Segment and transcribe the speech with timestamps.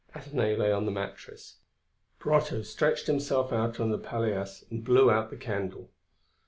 [0.15, 1.59] Athenaïs lay on the mattress.
[2.19, 5.91] Brotteaux stretched himself on the palliasse and blew out the candle.